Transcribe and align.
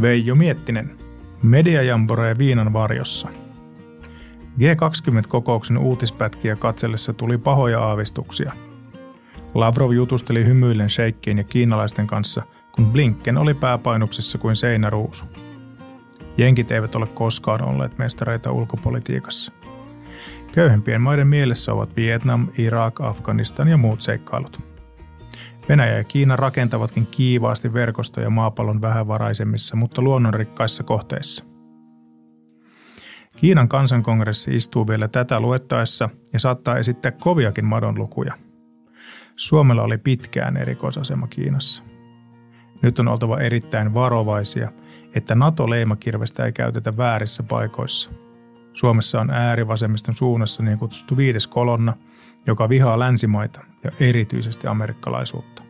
Veijo 0.00 0.34
Miettinen. 0.34 0.98
Mediajamboree 1.42 2.38
viinan 2.38 2.72
varjossa. 2.72 3.28
G20-kokouksen 4.58 5.78
uutispätkiä 5.78 6.56
katsellessa 6.56 7.12
tuli 7.12 7.38
pahoja 7.38 7.80
aavistuksia. 7.80 8.52
Lavrov 9.54 9.92
jutusteli 9.92 10.44
hymyillen 10.44 10.90
sheikkien 10.90 11.38
ja 11.38 11.44
kiinalaisten 11.44 12.06
kanssa, 12.06 12.42
kun 12.72 12.86
Blinken 12.86 13.38
oli 13.38 13.54
pääpainuksessa 13.54 14.38
kuin 14.38 14.56
seinäruusu. 14.56 15.24
Jenkit 16.36 16.72
eivät 16.72 16.94
ole 16.94 17.06
koskaan 17.06 17.62
olleet 17.62 17.98
mestareita 17.98 18.52
ulkopolitiikassa. 18.52 19.52
Köyhempien 20.52 21.00
maiden 21.00 21.28
mielessä 21.28 21.72
ovat 21.72 21.96
Vietnam, 21.96 22.48
Irak, 22.58 23.00
Afganistan 23.00 23.68
ja 23.68 23.76
muut 23.76 24.00
seikkailut. 24.00 24.75
Venäjä 25.68 25.96
ja 25.96 26.04
Kiina 26.04 26.36
rakentavatkin 26.36 27.06
kiivaasti 27.06 27.72
verkostoja 27.72 28.30
maapallon 28.30 28.80
vähävaraisemmissa, 28.80 29.76
mutta 29.76 30.02
luonnonrikkaissa 30.02 30.82
kohteissa. 30.82 31.44
Kiinan 33.36 33.68
kansankongressi 33.68 34.56
istuu 34.56 34.88
vielä 34.88 35.08
tätä 35.08 35.40
luettaessa 35.40 36.08
ja 36.32 36.38
saattaa 36.38 36.76
esittää 36.76 37.12
koviakin 37.12 37.66
madonlukuja. 37.66 38.34
Suomella 39.36 39.82
oli 39.82 39.98
pitkään 39.98 40.56
erikoisasema 40.56 41.26
Kiinassa. 41.26 41.82
Nyt 42.82 42.98
on 42.98 43.08
oltava 43.08 43.40
erittäin 43.40 43.94
varovaisia, 43.94 44.72
että 45.14 45.34
NATO-leimakirvestä 45.34 46.44
ei 46.44 46.52
käytetä 46.52 46.96
väärissä 46.96 47.42
paikoissa. 47.42 48.10
Suomessa 48.76 49.20
on 49.20 49.30
äärivasemmiston 49.30 50.14
suunnassa 50.16 50.62
niin 50.62 50.78
kutsuttu 50.78 51.16
viides 51.16 51.46
kolonna, 51.46 51.94
joka 52.46 52.68
vihaa 52.68 52.98
länsimaita 52.98 53.60
ja 53.84 53.90
erityisesti 54.00 54.66
amerikkalaisuutta. 54.66 55.62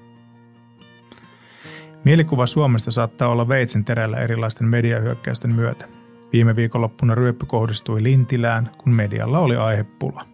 Mielikuva 2.04 2.46
Suomesta 2.46 2.90
saattaa 2.90 3.28
olla 3.28 3.48
veitsen 3.48 3.84
terällä 3.84 4.16
erilaisten 4.16 4.68
mediahyökkäysten 4.68 5.52
myötä. 5.54 5.86
Viime 6.32 6.56
viikonloppuna 6.56 7.14
ryöppy 7.14 7.46
kohdistui 7.46 8.02
Lintilään, 8.02 8.70
kun 8.78 8.92
medialla 8.92 9.38
oli 9.38 9.56
aihepula. 9.56 10.26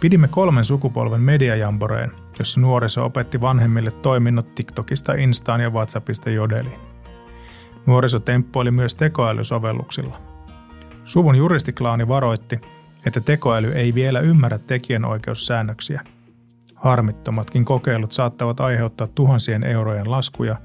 Pidimme 0.00 0.28
kolmen 0.28 0.64
sukupolven 0.64 1.22
mediajamboreen, 1.22 2.12
jossa 2.38 2.60
nuoriso 2.60 3.04
opetti 3.04 3.40
vanhemmille 3.40 3.90
toiminnot 3.90 4.54
TikTokista, 4.54 5.12
Instaan 5.12 5.60
ja 5.60 5.70
WhatsAppista 5.70 6.30
Jodeliin. 6.30 6.78
Nuoriso 7.86 8.20
temppoili 8.20 8.70
myös 8.70 8.94
tekoälysovelluksilla. 8.94 10.20
Suvun 11.10 11.36
juristiklaani 11.36 12.08
varoitti, 12.08 12.60
että 13.06 13.20
tekoäly 13.20 13.72
ei 13.72 13.94
vielä 13.94 14.20
ymmärrä 14.20 14.58
tekijänoikeussäännöksiä. 14.58 16.02
Harmittomatkin 16.74 17.64
kokeilut 17.64 18.12
saattavat 18.12 18.60
aiheuttaa 18.60 19.08
tuhansien 19.14 19.64
eurojen 19.64 20.10
laskuja, 20.10 20.56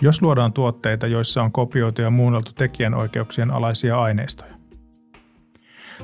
jos 0.00 0.22
luodaan 0.22 0.52
tuotteita, 0.52 1.06
joissa 1.06 1.42
on 1.42 1.52
kopioitu 1.52 2.02
ja 2.02 2.10
muunneltu 2.10 2.52
tekijänoikeuksien 2.52 3.50
alaisia 3.50 4.00
aineistoja. 4.00 4.54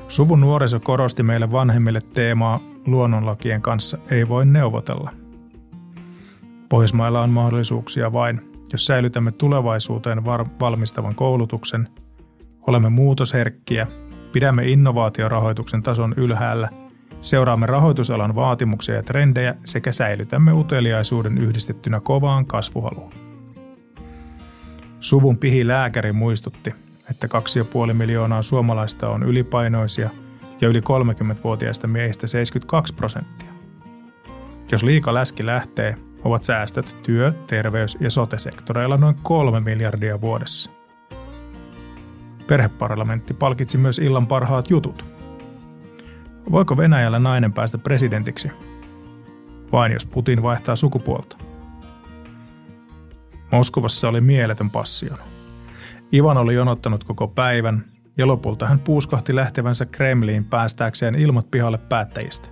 Suvun 0.07 0.41
nuoriso 0.41 0.79
korosti 0.79 1.23
meille 1.23 1.51
vanhemmille 1.51 2.01
teemaa 2.13 2.59
luonnonlakien 2.85 3.61
kanssa 3.61 3.97
ei 4.09 4.27
voi 4.27 4.45
neuvotella. 4.45 5.11
Pohjoismailla 6.69 7.21
on 7.21 7.29
mahdollisuuksia 7.29 8.13
vain, 8.13 8.51
jos 8.71 8.85
säilytämme 8.85 9.31
tulevaisuuteen 9.31 10.25
valmistavan 10.59 11.15
koulutuksen, 11.15 11.87
olemme 12.67 12.89
muutosherkkiä, 12.89 13.87
pidämme 14.31 14.67
innovaatiorahoituksen 14.67 15.83
tason 15.83 16.13
ylhäällä, 16.17 16.69
seuraamme 17.21 17.65
rahoitusalan 17.65 18.35
vaatimuksia 18.35 18.95
ja 18.95 19.03
trendejä 19.03 19.55
sekä 19.65 19.91
säilytämme 19.91 20.53
uteliaisuuden 20.53 21.37
yhdistettynä 21.37 21.99
kovaan 21.99 22.45
kasvuhaluun. 22.45 23.11
Suvun 24.99 25.37
pihi 25.37 25.67
lääkäri 25.67 26.13
muistutti, 26.13 26.73
että 27.09 27.27
2,5 27.87 27.93
miljoonaa 27.93 28.41
suomalaista 28.41 29.09
on 29.09 29.23
ylipainoisia 29.23 30.09
ja 30.61 30.67
yli 30.67 30.79
30-vuotiaista 30.79 31.87
miehistä 31.87 32.27
72 32.27 32.93
prosenttia. 32.93 33.49
Jos 34.71 34.83
liika 34.83 35.13
läski 35.13 35.45
lähtee, 35.45 35.95
ovat 36.23 36.43
säästöt 36.43 36.95
työ-, 37.03 37.33
terveys- 37.47 37.97
ja 37.99 38.09
sote-sektoreilla 38.09 38.97
noin 38.97 39.15
3 39.23 39.59
miljardia 39.59 40.21
vuodessa. 40.21 40.76
Perheparlamentti 42.47 43.33
palkitsi 43.33 43.77
myös 43.77 43.99
illan 43.99 44.27
parhaat 44.27 44.69
jutut. 44.69 45.05
Voiko 46.51 46.77
Venäjällä 46.77 47.19
nainen 47.19 47.53
päästä 47.53 47.77
presidentiksi? 47.77 48.51
Vain 49.71 49.91
jos 49.91 50.05
Putin 50.05 50.43
vaihtaa 50.43 50.75
sukupuolta. 50.75 51.37
Moskovassa 53.51 54.09
oli 54.09 54.21
mieletön 54.21 54.69
passion. 54.69 55.17
Ivan 56.13 56.37
oli 56.37 56.53
jonottanut 56.53 57.03
koko 57.03 57.27
päivän 57.27 57.85
ja 58.17 58.27
lopulta 58.27 58.67
hän 58.67 58.79
puuskahti 58.79 59.35
lähtevänsä 59.35 59.85
Kremliin 59.85 60.45
päästääkseen 60.45 61.15
ilmat 61.15 61.51
pihalle 61.51 61.77
päättäjistä. 61.77 62.49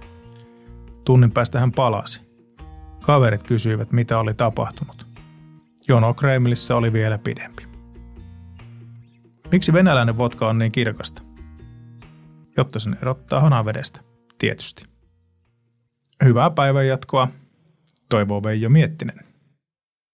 Tunnin 1.06 1.32
päästä 1.32 1.60
hän 1.60 1.72
palasi. 1.72 2.22
Kaverit 3.02 3.44
kysyivät, 3.44 3.92
mitä 3.92 4.20
oli 4.20 4.34
tapahtunut. 4.34 5.08
Jono 5.88 6.14
Kremlissä 6.14 6.76
oli 6.76 6.94
vielä 6.94 7.18
pidempi. 7.18 7.75
Miksi 9.56 9.74
venäläinen 9.74 10.18
vodka 10.18 10.50
on 10.50 10.58
niin 10.58 10.72
kirkasta? 10.72 11.22
Jotta 12.58 12.80
sen 12.80 12.98
erottaa 13.02 13.40
hanavedestä, 13.40 14.02
tietysti. 14.38 14.86
Hyvää 16.24 16.50
päivänjatkoa, 16.50 17.28
toivoo 18.10 18.44
Veijo 18.44 18.70
Miettinen. 18.70 19.35